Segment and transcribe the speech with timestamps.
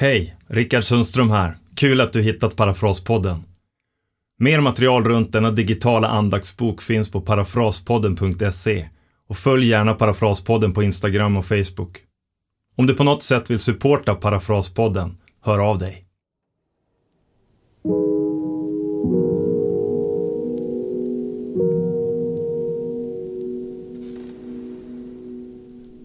[0.00, 1.56] Hej, Rickard Sundström här.
[1.76, 3.42] Kul att du hittat Parafraspodden.
[4.38, 8.88] Mer material runt denna digitala andaktsbok finns på parafraspodden.se
[9.28, 11.98] och följ gärna Parafraspodden på Instagram och Facebook.
[12.76, 16.04] Om du på något sätt vill supporta Parafraspodden, hör av dig.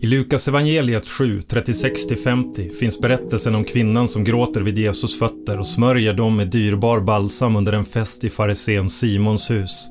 [0.03, 5.67] I Lukas evangeliet 7, 36-50 finns berättelsen om kvinnan som gråter vid Jesus fötter och
[5.67, 9.89] smörjer dem med dyrbar balsam under en fest i farisén Simons hus.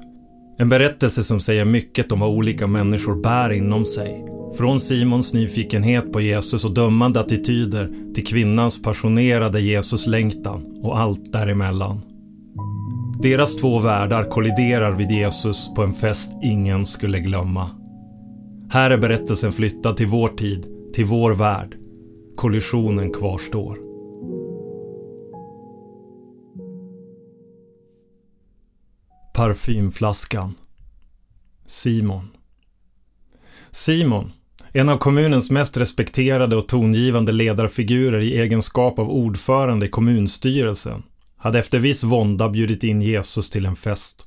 [0.58, 4.24] En berättelse som säger mycket om vad olika människor bär inom sig.
[4.58, 12.00] Från Simons nyfikenhet på Jesus och dömande attityder till kvinnans passionerade Jesus-längtan och allt däremellan.
[13.22, 17.81] Deras två världar kolliderar vid Jesus på en fest ingen skulle glömma.
[18.72, 21.76] Här är berättelsen flyttad till vår tid, till vår värld.
[22.36, 23.78] Kollisionen kvarstår.
[29.34, 30.54] Parfymflaskan
[31.66, 32.28] Simon
[33.70, 34.32] Simon,
[34.72, 41.02] en av kommunens mest respekterade och tongivande ledarfigurer i egenskap av ordförande i kommunstyrelsen,
[41.36, 44.26] hade efter viss vånda bjudit in Jesus till en fest.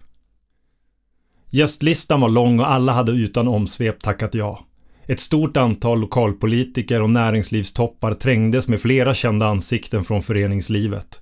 [1.50, 4.66] Gästlistan var lång och alla hade utan omsvep tackat ja.
[5.08, 11.22] Ett stort antal lokalpolitiker och näringslivstoppar trängdes med flera kända ansikten från föreningslivet.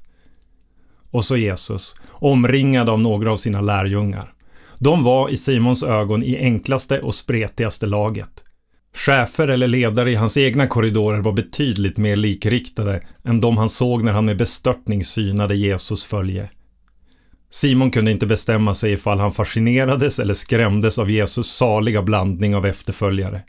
[1.11, 4.33] Och så Jesus, omringad av några av sina lärjungar.
[4.79, 8.43] De var i Simons ögon i enklaste och spretigaste laget.
[8.93, 14.03] Chefer eller ledare i hans egna korridorer var betydligt mer likriktade än de han såg
[14.03, 16.49] när han med bestörtning synade Jesus följe.
[17.53, 22.65] Simon kunde inte bestämma sig ifall han fascinerades eller skrämdes av Jesus saliga blandning av
[22.65, 23.41] efterföljare.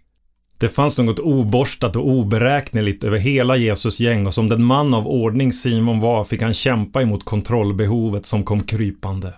[0.58, 5.08] Det fanns något oborstat och oberäkneligt över hela Jesus gäng och som den man av
[5.08, 9.34] ordning Simon var fick han kämpa emot kontrollbehovet som kom krypande.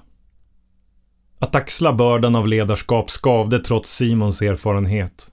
[1.39, 5.33] Att axla bördan av ledarskap skavde trots Simons erfarenhet.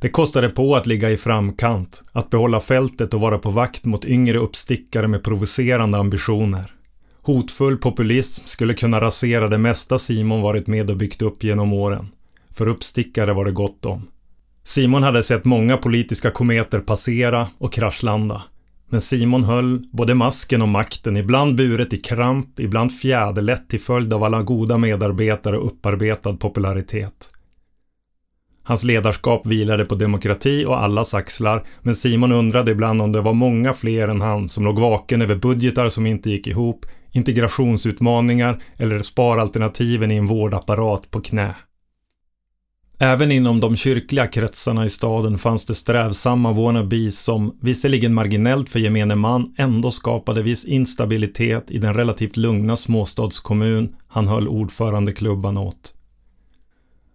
[0.00, 4.04] Det kostade på att ligga i framkant, att behålla fältet och vara på vakt mot
[4.04, 6.77] yngre uppstickare med provocerande ambitioner.
[7.28, 12.08] Hotfull populism skulle kunna rasera det mesta Simon varit med och byggt upp genom åren.
[12.50, 14.08] För uppstickare var det gott om.
[14.64, 18.42] Simon hade sett många politiska kometer passera och kraschlanda.
[18.88, 24.12] Men Simon höll både masken och makten, ibland buret i kramp, ibland fjäderlätt till följd
[24.12, 27.32] av alla goda medarbetare och upparbetad popularitet.
[28.62, 33.32] Hans ledarskap vilade på demokrati och allas axlar, men Simon undrade ibland om det var
[33.32, 39.02] många fler än han som låg vaken över budgetar som inte gick ihop, integrationsutmaningar eller
[39.02, 41.54] sparalternativen i en vårdapparat på knä.
[43.00, 48.78] Även inom de kyrkliga kretsarna i staden fanns det strävsamma wannabes som, visserligen marginellt för
[48.78, 55.94] gemene man, ändå skapade viss instabilitet i den relativt lugna småstadskommun han höll ordförandeklubban åt.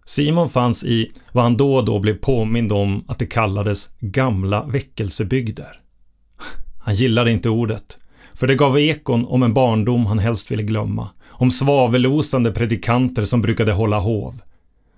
[0.06, 4.64] Simon fanns i vad han då och då blev påmind om att det kallades gamla
[4.66, 5.80] väckelsebygder.
[6.84, 7.98] Han gillade inte ordet,
[8.34, 13.42] för det gav ekon om en barndom han helst ville glömma, om svavelosande predikanter som
[13.42, 14.42] brukade hålla hov.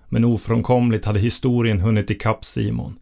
[0.09, 2.99] Men ofrånkomligt hade historien hunnit ikapp Simon.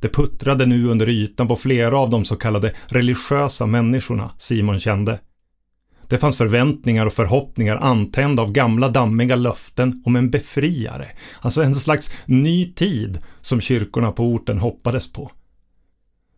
[0.00, 5.20] Det puttrade nu under ytan på flera av de så kallade religiösa människorna Simon kände.
[6.08, 11.08] Det fanns förväntningar och förhoppningar antända av gamla dammiga löften om en befriare,
[11.40, 15.30] alltså en slags ny tid som kyrkorna på orten hoppades på.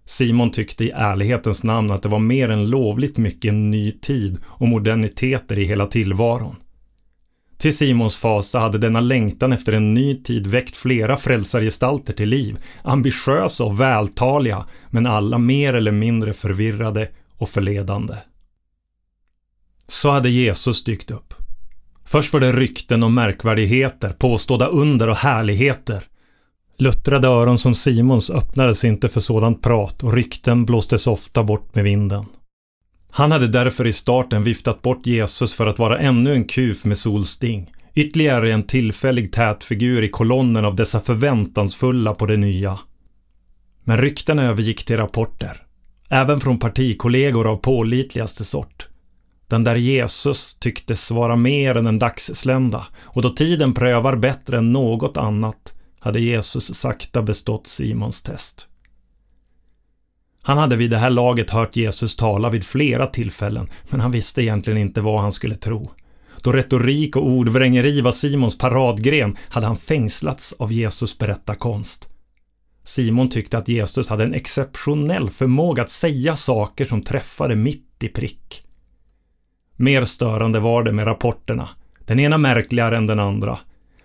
[0.07, 4.39] Simon tyckte i ärlighetens namn att det var mer än lovligt mycket en ny tid
[4.47, 6.57] och moderniteter i hela tillvaron.
[7.59, 12.59] Till Simons fasa hade denna längtan efter en ny tid väckt flera frälsargestalter till liv,
[12.83, 18.15] ambitiösa och vältaliga, men alla mer eller mindre förvirrade och förledande.
[19.89, 21.35] Så hade Jesus dykt upp.
[22.05, 26.05] Först var det rykten och märkvärdigheter, påstådda under och härligheter.
[26.85, 31.85] Luttrade öron som Simons öppnades inte för sådant prat och rykten blåstes ofta bort med
[31.85, 32.25] vinden.
[33.11, 36.99] Han hade därför i starten viftat bort Jesus för att vara ännu en kuf med
[36.99, 37.73] solsting.
[37.95, 42.79] Ytterligare en tillfällig tätfigur i kolonnen av dessa förväntansfulla på det nya.
[43.85, 45.63] Men rykten övergick till rapporter.
[46.09, 48.89] Även från partikollegor av pålitligaste sort.
[49.49, 54.73] Den där Jesus tycktes vara mer än en dagslända och då tiden prövar bättre än
[54.73, 55.74] något annat
[56.05, 58.69] hade Jesus sakta bestått Simons test.
[60.43, 64.43] Han hade vid det här laget hört Jesus tala vid flera tillfällen, men han visste
[64.43, 65.91] egentligen inte vad han skulle tro.
[66.43, 72.09] Då retorik och ordvrängeri var Simons paradgren hade han fängslats av Jesus berättarkonst.
[72.83, 78.09] Simon tyckte att Jesus hade en exceptionell förmåga att säga saker som träffade mitt i
[78.09, 78.63] prick.
[79.77, 81.69] Mer störande var det med rapporterna,
[82.05, 83.59] den ena märkligare än den andra.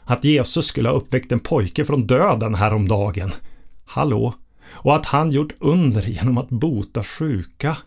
[0.10, 3.32] Att Jesus skulle ha uppväckt en pojke från döden häromdagen.
[3.86, 4.34] Hallå?
[4.72, 7.78] Och att han gjort under genom att bota sjuka.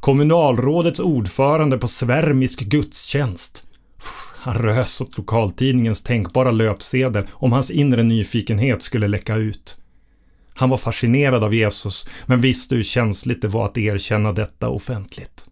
[0.00, 3.66] Kommunalrådets ordförande på svärmisk gudstjänst.
[4.36, 9.78] Han rös åt lokaltidningens tänkbara löpsedel om hans inre nyfikenhet skulle läcka ut.
[10.54, 15.49] Han var fascinerad av Jesus, men visste hur känsligt det var att erkänna detta offentligt.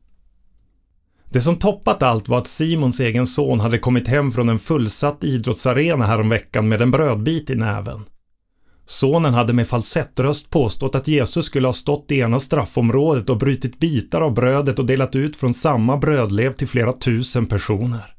[1.30, 5.25] Det som toppat allt var att Simons egen son hade kommit hem från en fullsatt
[5.25, 8.04] idrottsarena häromveckan med en brödbit i näven.
[8.86, 13.78] Sonen hade med falsettröst påstått att Jesus skulle ha stått i ena straffområdet och brutit
[13.78, 18.14] bitar av brödet och delat ut från samma brödlev till flera tusen personer.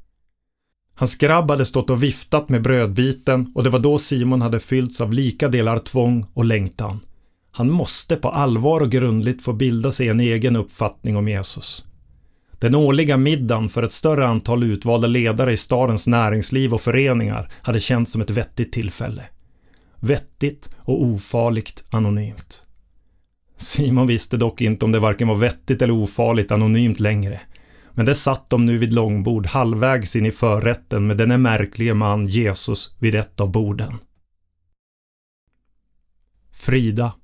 [0.94, 5.00] Hans grabb hade stått och viftat med brödbiten och det var då Simon hade fyllts
[5.00, 7.00] av lika delar tvång och längtan.
[7.50, 11.89] Han måste på allvar och grundligt få bilda sig en egen uppfattning om Jesus.
[12.60, 17.80] Den årliga middagen för ett större antal utvalda ledare i stadens näringsliv och föreningar hade
[17.80, 19.22] känts som ett vettigt tillfälle.
[19.96, 22.66] Vettigt och ofarligt anonymt.
[23.56, 27.40] Simon visste dock inte om det varken var vettigt eller ofarligt anonymt längre.
[27.92, 32.26] Men där satt de nu vid långbord halvvägs in i förrätten med denne märklige man
[32.26, 33.98] Jesus vid ett av borden.
[36.52, 37.14] Frida.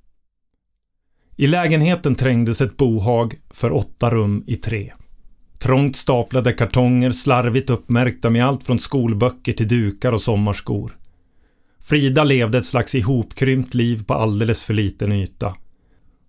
[1.37, 4.93] I lägenheten trängdes ett bohag för åtta rum i tre.
[5.59, 10.93] Trångt staplade kartonger slarvigt uppmärkta med allt från skolböcker till dukar och sommarskor.
[11.81, 15.55] Frida levde ett slags ihopkrympt liv på alldeles för liten yta.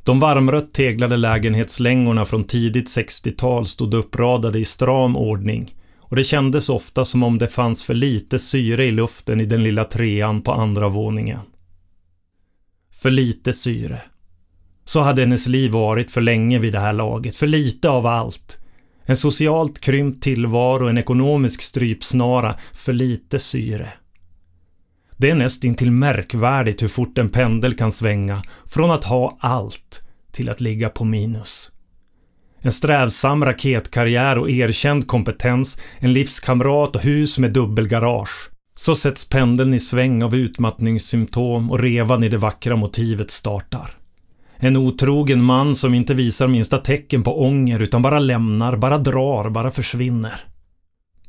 [0.03, 6.69] De varmrött teglade lägenhetslängorna från tidigt 60-tal stod uppradade i stram ordning och det kändes
[6.69, 10.51] ofta som om det fanns för lite syre i luften i den lilla trean på
[10.51, 11.39] andra våningen.
[12.91, 14.01] För lite syre.
[14.85, 18.59] Så hade hennes liv varit för länge vid det här laget, för lite av allt.
[19.09, 23.93] En socialt krympt tillvaro, en ekonomisk strypsnara, för lite syre.
[25.17, 30.01] Det är nästintill märkvärdigt hur fort en pendel kan svänga från att ha allt
[30.31, 31.71] till att ligga på minus.
[32.61, 38.49] En strävsam raketkarriär och erkänd kompetens, en livskamrat och hus med dubbelgarage.
[38.75, 43.96] Så sätts pendeln i sväng av utmattningssymptom och revan i det vackra motivet startar.
[44.59, 49.49] En otrogen man som inte visar minsta tecken på ånger utan bara lämnar, bara drar,
[49.49, 50.43] bara försvinner.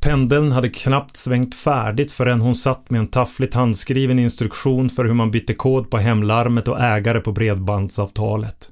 [0.01, 5.13] Pendeln hade knappt svängt färdigt förrän hon satt med en taffligt handskriven instruktion för hur
[5.13, 8.71] man bytte kod på hemlarmet och ägare på bredbandsavtalet.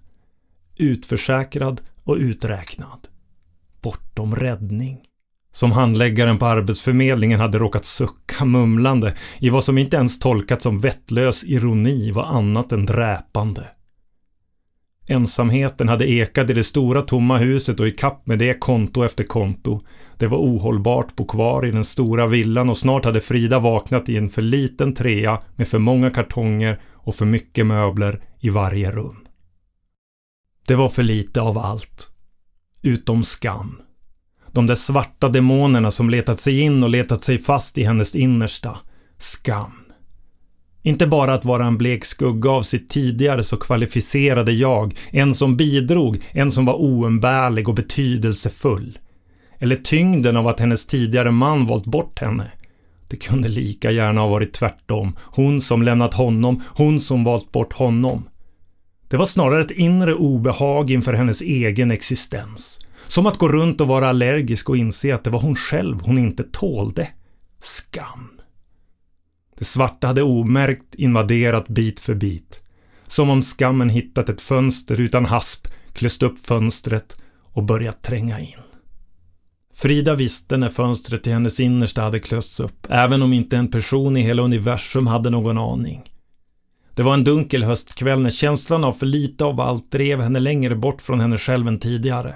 [0.77, 3.07] Utförsäkrad och uträknad.
[3.81, 4.97] Bortom räddning.
[5.51, 10.79] Som handläggaren på Arbetsförmedlingen hade råkat sucka mumlande i vad som inte ens tolkats som
[10.79, 13.67] vettlös ironi var annat än dräpande.
[15.09, 19.23] Ensamheten hade ekat i det stora tomma huset och i kapp med det konto efter
[19.23, 19.81] konto.
[20.17, 24.17] Det var ohållbart bo kvar i den stora villan och snart hade Frida vaknat i
[24.17, 29.17] en för liten trea med för många kartonger och för mycket möbler i varje rum.
[30.67, 32.09] Det var för lite av allt.
[32.83, 33.81] Utom skam.
[34.51, 38.77] De där svarta demonerna som letat sig in och letat sig fast i hennes innersta.
[39.17, 39.86] Skam.
[40.83, 45.57] Inte bara att vara en blek skugga av sitt tidigare så kvalificerade jag, en som
[45.57, 48.99] bidrog, en som var oumbärlig och betydelsefull.
[49.59, 52.51] Eller tyngden av att hennes tidigare man valt bort henne.
[53.07, 55.15] Det kunde lika gärna ha varit tvärtom.
[55.23, 58.29] Hon som lämnat honom, hon som valt bort honom.
[59.09, 62.79] Det var snarare ett inre obehag inför hennes egen existens.
[63.07, 66.17] Som att gå runt och vara allergisk och inse att det var hon själv hon
[66.17, 67.07] inte tålde.
[67.61, 68.36] Skam.
[69.57, 72.61] Det svarta hade omärkt invaderat bit för bit.
[73.07, 77.17] Som om skammen hittat ett fönster utan hasp, klöst upp fönstret
[77.53, 78.59] och börjat tränga in.
[79.73, 84.17] Frida visste när fönstret till hennes innersta hade klösts upp, även om inte en person
[84.17, 86.03] i hela universum hade någon aning.
[86.95, 90.75] Det var en dunkel höstkväll när känslan av för lite av allt drev henne längre
[90.75, 92.35] bort från henne själv än tidigare.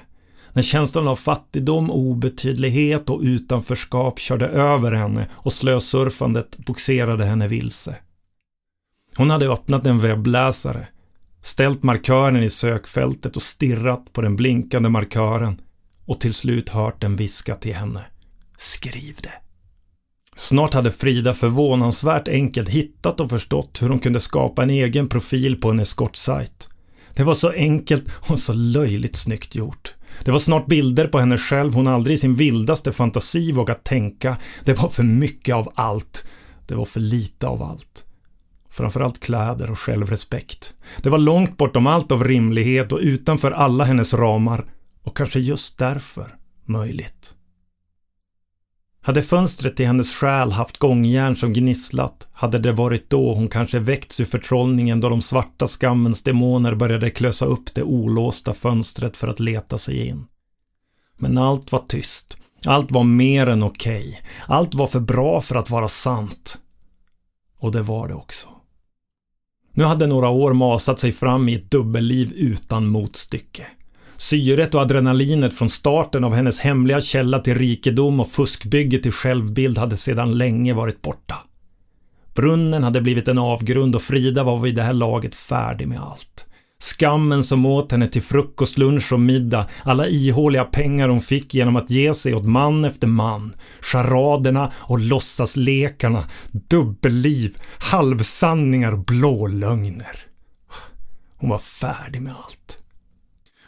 [0.53, 7.95] När känslan av fattigdom, obetydlighet och utanförskap körde över henne och slösurfandet boxerade henne vilse.
[9.17, 10.87] Hon hade öppnat en webbläsare,
[11.41, 15.61] ställt markören i sökfältet och stirrat på den blinkande markören
[16.05, 18.01] och till slut hört den viska till henne.
[18.57, 19.33] Skriv det.
[20.35, 25.61] Snart hade Frida förvånansvärt enkelt hittat och förstått hur hon kunde skapa en egen profil
[25.61, 26.69] på en eskortsajt.
[27.13, 29.95] Det var så enkelt och så löjligt snyggt gjort.
[30.19, 34.37] Det var snart bilder på henne själv hon aldrig i sin vildaste fantasi vågat tänka.
[34.65, 36.27] Det var för mycket av allt.
[36.67, 38.05] Det var för lite av allt.
[38.69, 40.73] Framförallt kläder och självrespekt.
[41.03, 44.65] Det var långt bortom allt av rimlighet och utanför alla hennes ramar
[45.03, 47.35] och kanske just därför möjligt.
[49.03, 53.79] Hade fönstret i hennes själ haft gångjärn som gnisslat hade det varit då hon kanske
[53.79, 59.27] väckts ur förtrollningen då de svarta skammens demoner började klösa upp det olåsta fönstret för
[59.27, 60.25] att leta sig in.
[61.17, 62.37] Men allt var tyst.
[62.65, 64.07] Allt var mer än okej.
[64.07, 64.21] Okay.
[64.47, 66.57] Allt var för bra för att vara sant.
[67.59, 68.49] Och det var det också.
[69.73, 73.67] Nu hade några år masat sig fram i ett dubbelliv utan motstycke.
[74.21, 79.77] Syret och adrenalinet från starten av hennes hemliga källa till rikedom och fuskbygge till självbild
[79.77, 81.35] hade sedan länge varit borta.
[82.35, 86.47] Brunnen hade blivit en avgrund och Frida var vid det här laget färdig med allt.
[86.79, 91.75] Skammen som åt henne till frukost, lunch och middag, alla ihåliga pengar hon fick genom
[91.75, 100.19] att ge sig åt man efter man, charaderna och låtsaslekarna, dubbelliv, halvsanningar och blålögner.
[101.37, 102.80] Hon var färdig med allt.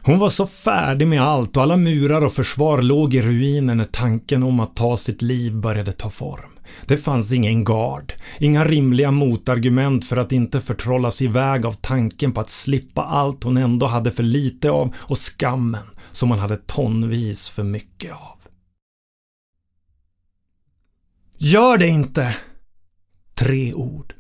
[0.06, 3.86] Hon var så färdig med allt och alla murar och försvar låg i ruiner när
[3.86, 6.52] tanken om att ta sitt liv började ta form.
[6.86, 12.42] Det fanns ingen gard, inga rimliga motargument för att inte förtrollas iväg av tanken på
[12.42, 17.50] att slippa allt hon ändå hade för lite av och skammen som hon hade tonvis
[17.50, 18.40] för mycket av.
[21.38, 22.36] Gör det inte!
[23.36, 24.14] Tre ord.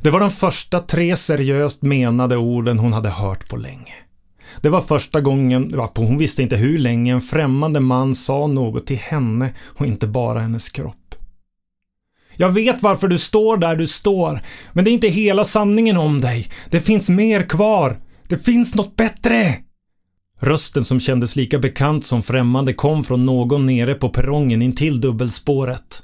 [0.00, 3.94] Det var de första tre seriöst menade orden hon hade hört på länge.
[4.60, 8.98] Det var första gången, hon visste inte hur länge, en främmande man sa något till
[8.98, 10.96] henne och inte bara hennes kropp.
[12.36, 14.40] Jag vet varför du står där du står,
[14.72, 16.50] men det är inte hela sanningen om dig.
[16.70, 17.96] Det finns mer kvar.
[18.28, 19.56] Det finns något bättre!
[20.40, 26.02] Rösten som kändes lika bekant som främmande kom från någon nere på perrongen intill dubbelspåret.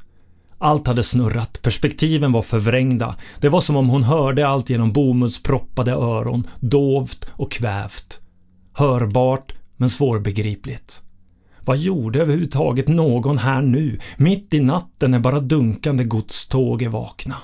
[0.58, 3.16] Allt hade snurrat, perspektiven var förvrängda.
[3.40, 8.20] Det var som om hon hörde allt genom bomullsproppade öron, dovt och kvävt.
[8.76, 11.02] Hörbart, men svårbegripligt.
[11.61, 17.37] Vad gjorde överhuvudtaget någon här nu, mitt i natten när bara dunkande godståg är vakna?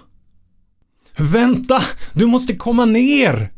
[1.17, 1.83] Vänta!
[2.13, 3.51] Du måste komma ner!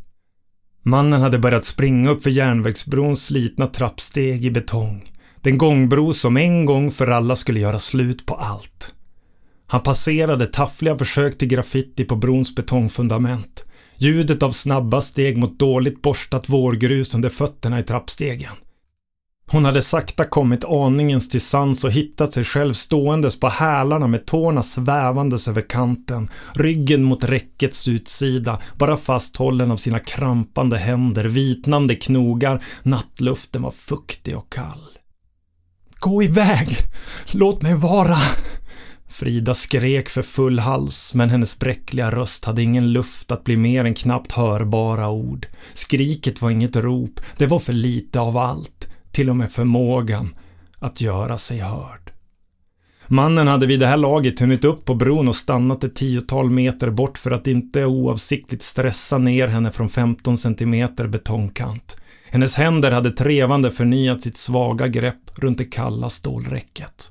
[0.83, 5.13] Mannen hade börjat springa upp för järnvägsbrons slitna trappsteg i betong.
[5.41, 8.95] Den gångbro som en gång för alla skulle göra slut på allt.
[9.67, 13.67] Han passerade taffliga försök till graffiti på brons betongfundament.
[13.97, 18.53] Ljudet av snabba steg mot dåligt borstat vårgrus under fötterna i trappstegen.
[19.47, 24.27] Hon hade sakta kommit aningens till sans och hittat sig själv ståendes på hälarna med
[24.27, 31.95] tårna svävandes över kanten, ryggen mot räckets utsida, bara fasthållen av sina krampande händer, vitnande
[31.95, 34.99] knogar, nattluften var fuktig och kall.
[36.01, 36.69] Gå iväg!
[37.31, 38.17] Låt mig vara!
[39.15, 43.85] Frida skrek för full hals, men hennes bräckliga röst hade ingen luft att bli mer
[43.85, 45.47] än knappt hörbara ord.
[45.75, 50.35] Skriket var inget rop, det var för lite av allt till och med förmågan
[50.79, 52.13] att göra sig hörd.
[53.07, 56.91] Mannen hade vid det här laget hunnit upp på bron och stannat ett tiotal meter
[56.91, 61.97] bort för att inte oavsiktligt stressa ner henne från 15 centimeter betongkant.
[62.31, 67.11] Hennes händer hade trevande förnyat sitt svaga grepp runt det kalla stålräcket.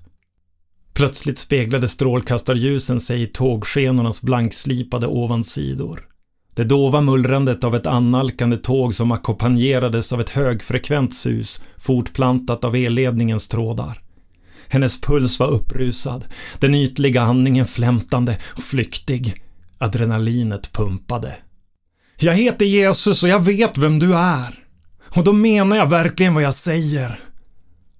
[0.93, 6.07] Plötsligt speglade strålkastarljusen sig i tågskenornas blankslipade ovansidor.
[6.55, 12.75] Det dova mullrandet av ett annalkande tåg som ackompanjerades av ett högfrekvent sus, fortplantat av
[12.75, 14.01] elledningens trådar.
[14.67, 16.25] Hennes puls var upprusad,
[16.59, 19.33] den ytliga andningen flämtande och flyktig.
[19.77, 21.35] Adrenalinet pumpade.
[22.19, 24.59] Jag heter Jesus och jag vet vem du är.
[25.15, 27.19] Och då menar jag verkligen vad jag säger.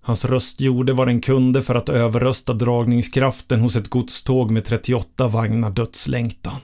[0.05, 5.27] Hans röst gjorde vad den kunde för att överrösta dragningskraften hos ett godståg med 38
[5.27, 6.59] vagnar dödslängtan.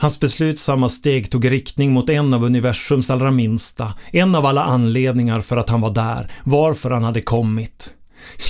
[0.00, 5.40] Hans beslutsamma steg tog riktning mot en av universums allra minsta, en av alla anledningar
[5.40, 7.94] för att han var där, varför han hade kommit.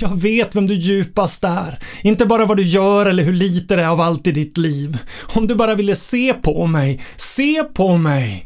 [0.01, 1.79] Jag vet vem du djupast är.
[2.03, 4.97] Inte bara vad du gör eller hur lite det är av allt i ditt liv.
[5.35, 8.45] Om du bara ville se på mig, se på mig!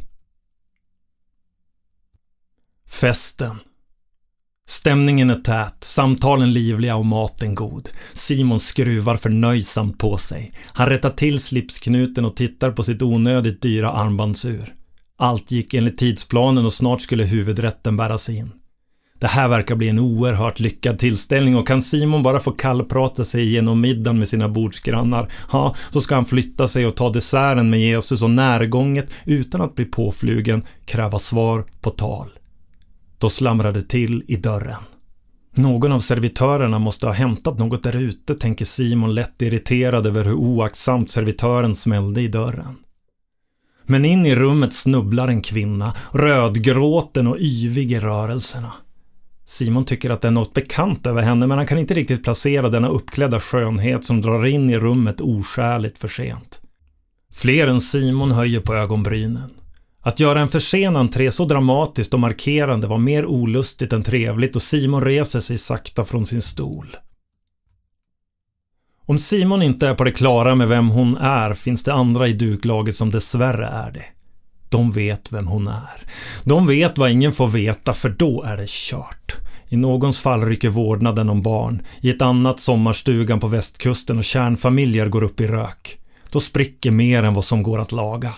[2.88, 3.58] Festen.
[4.66, 7.88] Stämningen är tät, samtalen livliga och maten god.
[8.14, 10.52] Simon skruvar förnöjsamt på sig.
[10.66, 14.74] Han rättar till slipsknuten och tittar på sitt onödigt dyra armbandsur.
[15.18, 18.52] Allt gick enligt tidsplanen och snart skulle huvudrätten bäras in.
[19.18, 23.42] Det här verkar bli en oerhört lyckad tillställning och kan Simon bara få kallprata sig
[23.42, 27.80] igenom middagen med sina bordsgrannar, ja, så ska han flytta sig och ta desserten med
[27.80, 32.28] Jesus och närgånget, utan att bli påflugen, kräva svar på tal.
[33.24, 34.82] Då slamrade till i dörren.
[35.54, 40.34] Någon av servitörerna måste ha hämtat något där ute, tänker Simon lätt irriterad över hur
[40.34, 42.76] oaktsamt servitören smällde i dörren.
[43.86, 48.72] Men in i rummet snubblar en kvinna, rödgråten och yvig i rörelserna.
[49.44, 52.68] Simon tycker att det är något bekant över henne men han kan inte riktigt placera
[52.68, 56.62] denna uppklädda skönhet som drar in i rummet oskäligt för sent.
[57.32, 59.50] Fler än Simon höjer på ögonbrynen.
[60.06, 64.62] Att göra en försenad entré så dramatiskt och markerande var mer olustigt än trevligt och
[64.62, 66.96] Simon reser sig sakta från sin stol.
[69.06, 72.32] Om Simon inte är på det klara med vem hon är finns det andra i
[72.32, 74.04] duklaget som dessvärre är det.
[74.68, 76.02] De vet vem hon är.
[76.44, 79.36] De vet vad ingen får veta för då är det kört.
[79.68, 85.06] I någons fall rycker vårdnaden om barn, i ett annat sommarstugan på västkusten och kärnfamiljer
[85.06, 85.98] går upp i rök.
[86.32, 88.34] Då spricker mer än vad som går att laga.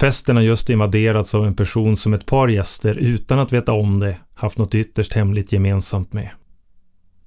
[0.00, 4.00] Festen har just invaderats av en person som ett par gäster, utan att veta om
[4.00, 6.30] det, haft något ytterst hemligt gemensamt med.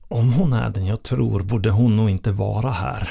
[0.07, 3.09] Om hon är den jag tror borde hon nog inte vara här.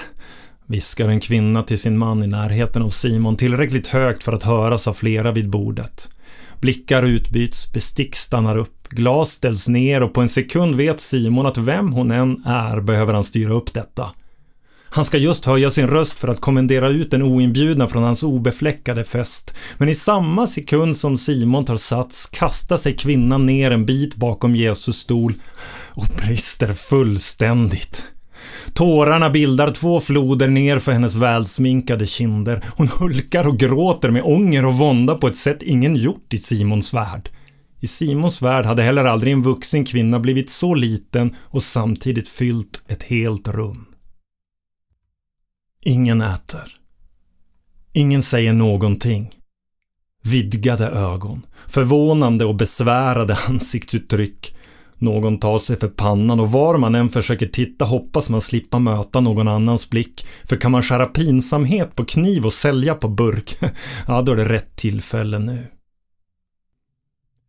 [0.66, 4.88] Viskar en kvinna till sin man i närheten av Simon tillräckligt högt för att höras
[4.88, 6.08] av flera vid bordet.
[6.60, 11.58] Blickar utbyts, bestick stannar upp, glas ställs ner och på en sekund vet Simon att
[11.58, 14.10] vem hon än är behöver han styra upp detta.
[14.90, 19.04] Han ska just höja sin röst för att kommendera ut den oinbjudna från hans obefläckade
[19.04, 19.54] fest.
[19.78, 24.54] Men i samma sekund som Simon tar sats kastar sig kvinnan ner en bit bakom
[24.54, 25.32] Jesus stol
[25.90, 28.04] och brister fullständigt.
[28.72, 32.64] Tårarna bildar två floder ner för hennes välsminkade kinder.
[32.76, 36.94] Hon hulkar och gråter med ånger och vånda på ett sätt ingen gjort i Simons
[36.94, 37.28] värld.
[37.80, 42.84] I Simons värld hade heller aldrig en vuxen kvinna blivit så liten och samtidigt fyllt
[42.88, 43.87] ett helt rum.
[45.84, 46.78] Ingen äter.
[47.92, 49.34] Ingen säger någonting.
[50.24, 54.54] Vidgade ögon, förvånande och besvärade ansiktsuttryck.
[54.94, 59.20] Någon tar sig för pannan och var man än försöker titta hoppas man slippa möta
[59.20, 60.26] någon annans blick.
[60.44, 63.58] För kan man skära pinsamhet på kniv och sälja på burk,
[64.06, 65.66] ja då är det rätt tillfälle nu.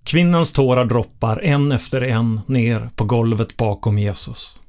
[0.03, 4.59] Kvinnans tårar droppar en efter en ner på golvet bakom Jesus.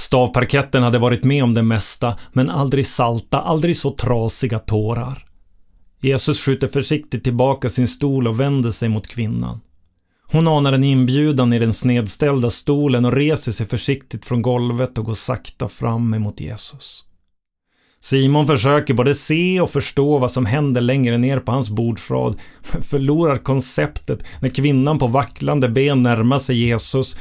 [0.00, 5.24] Stavparketten hade varit med om det mesta, men aldrig salta, aldrig så trasiga tårar.
[6.00, 9.60] Jesus skjuter försiktigt tillbaka sin stol och vänder sig mot kvinnan.
[10.32, 15.04] Hon anar en inbjudan i den snedställda stolen och reser sig försiktigt från golvet och
[15.04, 17.04] går sakta fram emot Jesus.
[18.00, 22.38] Simon försöker både se och förstå vad som händer längre ner på hans bordsrad,
[22.72, 27.18] men förlorar konceptet när kvinnan på vacklande ben närmar sig Jesus.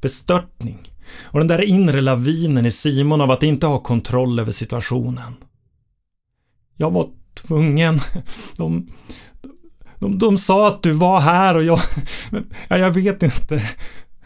[0.00, 0.78] Bestörtning,
[1.22, 5.34] och den där inre lavinen i Simon av att inte ha kontroll över situationen.
[6.76, 8.00] Jag var tvungen.
[8.56, 8.88] De,
[9.98, 11.78] de, de sa att du var här och jag...
[12.68, 13.70] Ja, jag vet inte.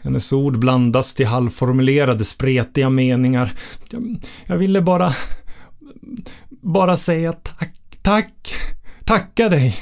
[0.01, 3.53] Hennes ord blandas till halvformulerade spretiga meningar.
[3.89, 5.13] Jag, jag ville bara...
[6.61, 8.53] Bara säga tack, tack,
[9.05, 9.75] tacka dig.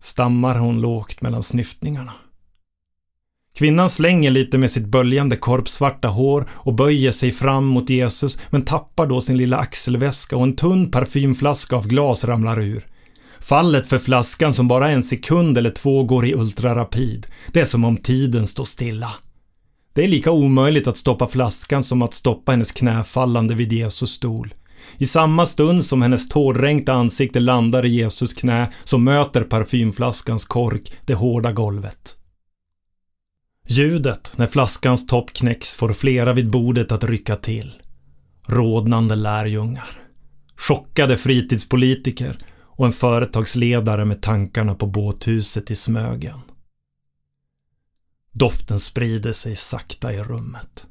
[0.00, 2.12] Stammar hon lågt mellan snyftningarna.
[3.58, 8.64] Kvinnan slänger lite med sitt böljande korpsvarta hår och böjer sig fram mot Jesus men
[8.64, 12.86] tappar då sin lilla axelväska och en tunn parfymflaska av glas ramlar ur.
[13.40, 17.26] Fallet för flaskan som bara en sekund eller två går i ultrarapid.
[17.52, 19.10] Det är som om tiden står stilla.
[19.92, 24.54] Det är lika omöjligt att stoppa flaskan som att stoppa hennes knäfallande vid Jesus stol.
[24.98, 30.92] I samma stund som hennes tårdränkta ansikte landar i Jesus knä så möter parfymflaskans kork
[31.06, 32.17] det hårda golvet.
[33.70, 37.72] Ljudet när flaskans topp knäcks får flera vid bordet att rycka till.
[38.46, 39.90] Rådnande lärjungar.
[40.56, 46.40] Chockade fritidspolitiker och en företagsledare med tankarna på båthuset i Smögen.
[48.32, 50.86] Doften sprider sig sakta i rummet.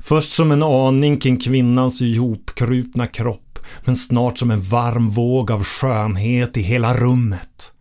[0.00, 5.64] Först som en aning kring kvinnans ihopkrupna kropp, men snart som en varm våg av
[5.64, 7.72] skönhet i hela rummet.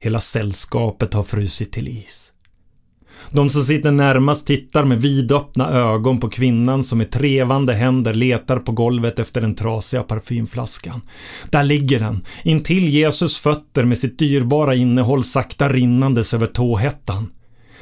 [0.00, 2.32] Hela sällskapet har frusit till is.
[3.32, 8.58] De som sitter närmast tittar med vidöppna ögon på kvinnan som med trevande händer letar
[8.58, 11.00] på golvet efter den trasiga parfymflaskan.
[11.50, 17.30] Där ligger den, intill Jesus fötter med sitt dyrbara innehåll sakta rinnandes över tåhettan.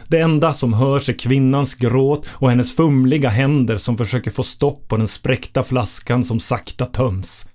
[0.08, 4.88] Det enda som hörs är kvinnans gråt och hennes fumliga händer som försöker få stopp
[4.88, 7.48] på den spräckta flaskan som sakta töms.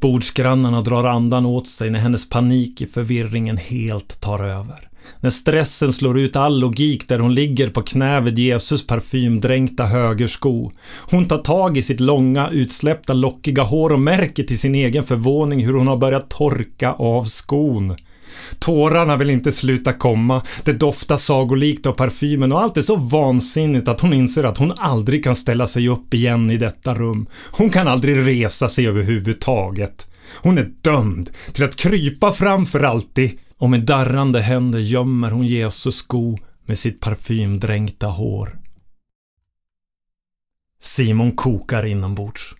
[0.00, 4.88] Bordsgrannarna drar andan åt sig när hennes panik i förvirringen helt tar över.
[5.20, 10.70] När stressen slår ut all logik där hon ligger på knä vid Jesus parfymdränkta högersko.
[11.10, 15.64] Hon tar tag i sitt långa, utsläppta, lockiga hår och märker till sin egen förvåning
[15.66, 17.96] hur hon har börjat torka av skon.
[18.58, 23.88] Tårarna vill inte sluta komma, det doftar sagolikt av parfymen och allt är så vansinnigt
[23.88, 27.26] att hon inser att hon aldrig kan ställa sig upp igen i detta rum.
[27.52, 30.10] Hon kan aldrig resa sig överhuvudtaget.
[30.42, 35.46] Hon är dömd till att krypa fram för alltid och med darrande händer gömmer hon
[35.46, 38.58] Jesus sko med sitt parfymdränkta hår.
[40.80, 42.54] Simon kokar inombords.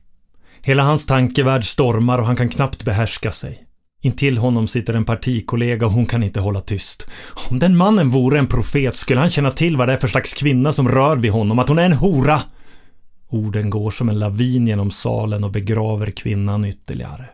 [0.62, 3.64] Hela hans tankevärld stormar och han kan knappt behärska sig.
[4.00, 7.10] Intill honom sitter en partikollega och hon kan inte hålla tyst.
[7.50, 10.34] Om den mannen vore en profet skulle han känna till vad det är för slags
[10.34, 12.42] kvinna som rör vid honom, att hon är en hora.
[13.28, 17.26] Orden går som en lavin genom salen och begraver kvinnan ytterligare.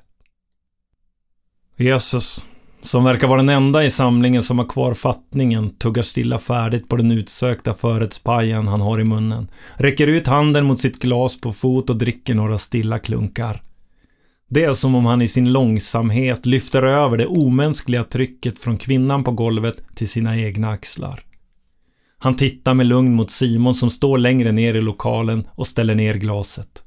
[1.77, 2.45] Jesus,
[2.83, 6.97] som verkar vara den enda i samlingen som har kvar fattningen, tuggar stilla färdigt på
[6.97, 11.91] den utsökta förrättspajen han har i munnen, räcker ut handen mot sitt glas på fot
[11.91, 13.63] och dricker några stilla klunkar.
[14.49, 19.25] Det är som om han i sin långsamhet lyfter över det omänskliga trycket från kvinnan
[19.25, 21.21] på golvet till sina egna axlar.
[22.19, 26.15] Han tittar med lugn mot Simon som står längre ner i lokalen och ställer ner
[26.15, 26.85] glaset.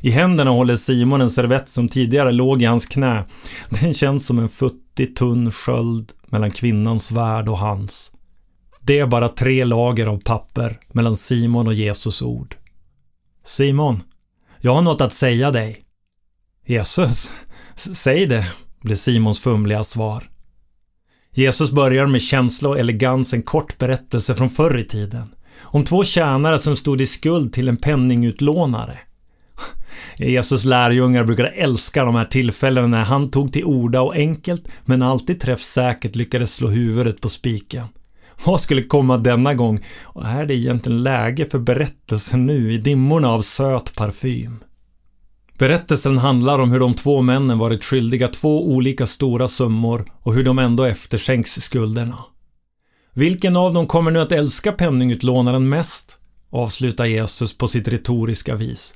[0.00, 3.24] I händerna håller Simon en servett som tidigare låg i hans knä.
[3.70, 8.12] Den känns som en futtig tunn sköld mellan kvinnans värld och hans.
[8.80, 12.56] Det är bara tre lager av papper mellan Simon och Jesus ord.
[13.44, 14.02] Simon,
[14.60, 15.84] jag har något att säga dig.
[16.66, 17.32] Jesus,
[17.76, 18.46] säg det,
[18.80, 20.24] blir Simons fumliga svar.
[21.34, 25.34] Jesus börjar med känsla och elegans en kort berättelse från förr i tiden.
[25.60, 28.98] Om två tjänare som stod i skuld till en penningutlånare.
[30.30, 35.02] Jesus lärjungar brukade älska de här tillfällena när han tog till orda och enkelt men
[35.02, 37.86] alltid träffsäkert lyckades slå huvudet på spiken.
[38.44, 39.84] Vad skulle komma denna gång?
[40.02, 44.64] Och är det egentligen läge för berättelsen nu i dimmorna av söt parfym?
[45.58, 50.42] Berättelsen handlar om hur de två männen varit skyldiga två olika stora summor och hur
[50.42, 52.18] de ändå efterskänks skulderna.
[53.14, 56.18] Vilken av dem kommer nu att älska penningutlånaren mest?
[56.50, 58.94] Avslutar Jesus på sitt retoriska vis.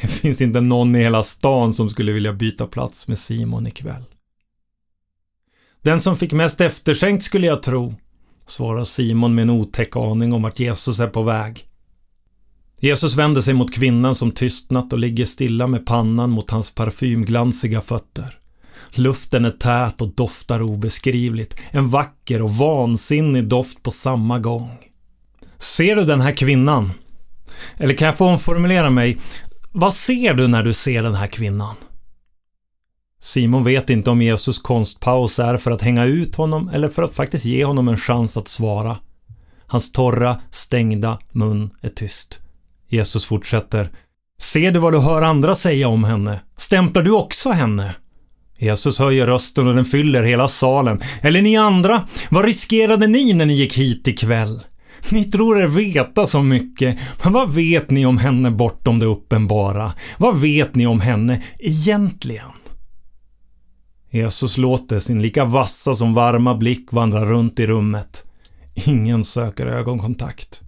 [0.00, 4.04] Det finns inte någon i hela stan som skulle vilja byta plats med Simon ikväll.
[5.82, 7.94] Den som fick mest efterskänkt skulle jag tro,
[8.46, 11.64] svarar Simon med en otäck aning om att Jesus är på väg.
[12.80, 17.80] Jesus vänder sig mot kvinnan som tystnat och ligger stilla med pannan mot hans parfymglansiga
[17.80, 18.38] fötter.
[18.90, 21.60] Luften är tät och doftar obeskrivligt.
[21.70, 24.70] En vacker och vansinnig doft på samma gång.
[25.58, 26.92] Ser du den här kvinnan?
[27.76, 29.18] Eller kan jag få omformulera mig?
[29.78, 31.74] Vad ser du när du ser den här kvinnan?
[33.20, 37.14] Simon vet inte om Jesus konstpaus är för att hänga ut honom eller för att
[37.14, 38.96] faktiskt ge honom en chans att svara.
[39.66, 42.40] Hans torra, stängda mun är tyst.
[42.88, 43.90] Jesus fortsätter.
[44.38, 46.40] Ser du vad du hör andra säga om henne?
[46.56, 47.94] Stämplar du också henne?
[48.58, 50.98] Jesus höjer rösten och den fyller hela salen.
[51.22, 54.60] Eller ni andra, vad riskerade ni när ni gick hit ikväll?
[55.12, 59.92] Ni tror er veta så mycket, men vad vet ni om henne bortom det uppenbara?
[60.18, 62.50] Vad vet ni om henne egentligen?
[64.10, 68.24] Jesus låter sin lika vassa som varma blick vandra runt i rummet.
[68.74, 70.65] Ingen söker ögonkontakt.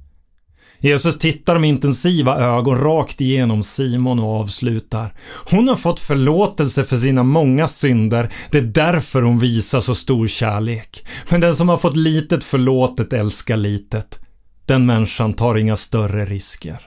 [0.80, 5.14] Jesus tittar med intensiva ögon rakt igenom Simon och avslutar.
[5.50, 8.32] Hon har fått förlåtelse för sina många synder.
[8.50, 11.06] Det är därför hon visar så stor kärlek.
[11.30, 14.20] Men den som har fått litet förlåtet älskar litet.
[14.66, 16.80] Den människan tar inga större risker.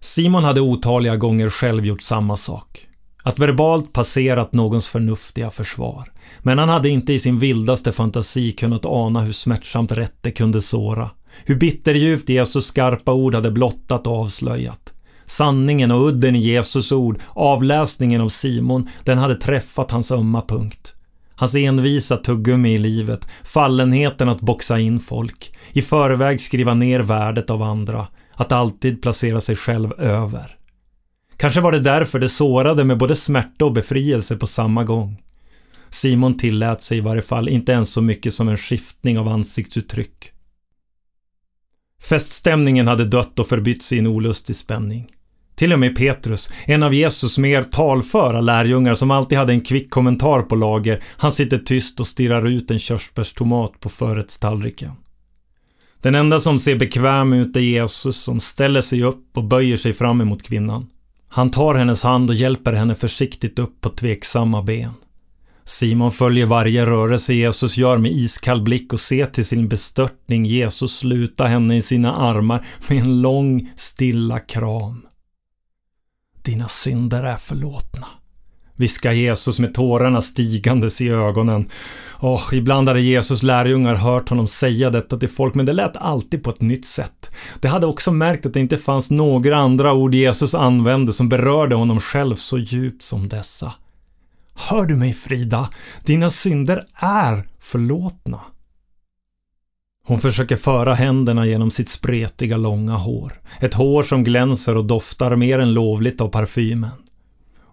[0.00, 2.86] Simon hade otaliga gånger själv gjort samma sak.
[3.26, 6.12] Att verbalt passerat någons förnuftiga försvar.
[6.42, 10.60] Men han hade inte i sin vildaste fantasi kunnat ana hur smärtsamt rätt det kunde
[10.60, 11.10] såra.
[11.44, 14.94] Hur bitterljuvt Jesus skarpa ord hade blottat och avslöjat.
[15.26, 20.94] Sanningen och udden i Jesus ord, avläsningen av Simon, den hade träffat hans ömma punkt.
[21.34, 27.50] Hans envisa tuggummi i livet, fallenheten att boxa in folk, i förväg skriva ner värdet
[27.50, 30.56] av andra, att alltid placera sig själv över.
[31.36, 35.22] Kanske var det därför det sårade med både smärta och befrielse på samma gång.
[35.90, 40.30] Simon tillät sig i varje fall inte ens så mycket som en skiftning av ansiktsuttryck.
[42.08, 45.10] Feststämningen hade dött och förbytts i en olustig spänning.
[45.54, 49.90] Till och med Petrus, en av Jesus mer talföra lärjungar som alltid hade en kvick
[49.90, 54.92] kommentar på lager, han sitter tyst och stirrar ut en körsbärstomat på förrättstallriken.
[56.00, 59.92] Den enda som ser bekväm ut är Jesus som ställer sig upp och böjer sig
[59.92, 60.86] fram emot kvinnan.
[61.34, 64.92] Han tar hennes hand och hjälper henne försiktigt upp på tveksamma ben.
[65.64, 70.96] Simon följer varje rörelse Jesus gör med iskall blick och ser till sin bestörtning Jesus
[70.98, 75.06] sluta henne i sina armar med en lång, stilla kram.
[76.42, 78.06] Dina synder är förlåtna.
[78.76, 81.68] Viskar Jesus med tårarna stigandes i ögonen.
[82.10, 86.42] Och ibland hade Jesus lärjungar hört honom säga detta till folk, men det lät alltid
[86.42, 87.30] på ett nytt sätt.
[87.60, 91.74] De hade också märkt att det inte fanns några andra ord Jesus använde som berörde
[91.74, 93.72] honom själv så djupt som dessa.
[94.54, 95.68] Hör du mig Frida?
[96.04, 98.40] Dina synder är förlåtna.
[100.06, 103.32] Hon försöker föra händerna genom sitt spretiga långa hår.
[103.60, 106.90] Ett hår som glänser och doftar mer än lovligt av parfymen.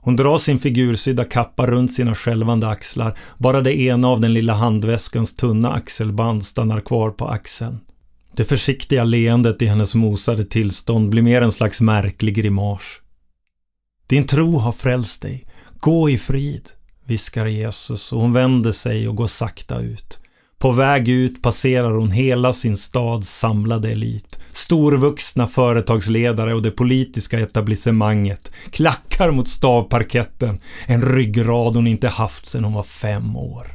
[0.03, 3.17] Hon drar sin figursydda kappa runt sina skälvande axlar.
[3.37, 7.79] Bara det ena av den lilla handväskans tunna axelband stannar kvar på axeln.
[8.35, 12.83] Det försiktiga leendet i hennes mosade tillstånd blir mer en slags märklig grimas.
[14.07, 15.45] Din tro har frälst dig.
[15.79, 16.69] Gå i frid,
[17.05, 20.19] viskar Jesus och hon vänder sig och går sakta ut.
[20.61, 24.39] På väg ut passerar hon hela sin stads samlade elit.
[24.51, 32.63] Storvuxna företagsledare och det politiska etablissemanget klackar mot stavparketten, en ryggrad hon inte haft sedan
[32.63, 33.67] hon var fem år.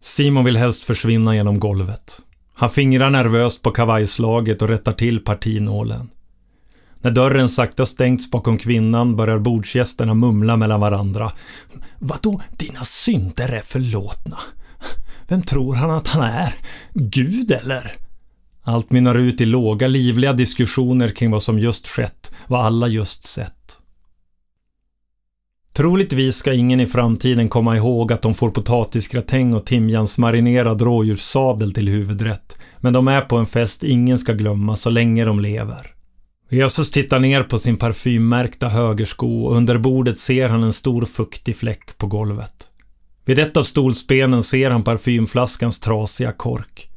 [0.00, 2.20] Simon vill helst försvinna genom golvet.
[2.54, 6.10] Han fingrar nervöst på kavajslaget och rättar till partinålen.
[7.00, 11.32] När dörren sakta stängts bakom kvinnan börjar bordsgästerna mumla mellan varandra.
[11.98, 14.38] Vadå, dina synder är förlåtna?
[15.28, 16.54] Vem tror han att han är?
[16.92, 17.92] Gud eller?
[18.62, 23.24] Allt mynnar ut i låga, livliga diskussioner kring vad som just skett, vad alla just
[23.24, 23.80] sett.
[25.72, 31.88] Troligtvis ska ingen i framtiden komma ihåg att de får potatisgratäng och timjansmarinerad rådjurssadel till
[31.88, 35.94] huvudrätt, men de är på en fest ingen ska glömma så länge de lever.
[36.50, 41.56] Jesus tittar ner på sin parfymmärkta högersko och under bordet ser han en stor fuktig
[41.56, 42.70] fläck på golvet.
[43.24, 46.90] Vid ett av stolsbenen ser han parfymflaskans trasiga kork.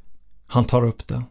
[0.48, 1.24] Han tar upp den.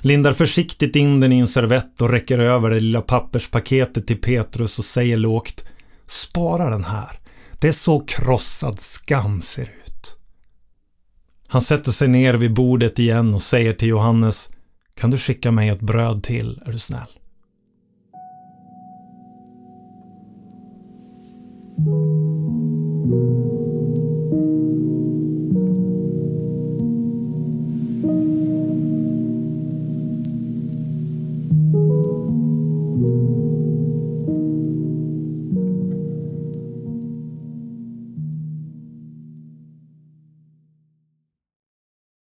[0.00, 4.78] Lindar försiktigt in den i en servett och räcker över det lilla papperspaketet till Petrus
[4.78, 5.64] och säger lågt
[6.06, 7.18] Spara den här.
[7.60, 10.16] Det är så krossad skam ser ut.
[11.46, 14.52] Han sätter sig ner vid bordet igen och säger till Johannes
[14.94, 17.06] Kan du skicka mig ett bröd till, är du snäll?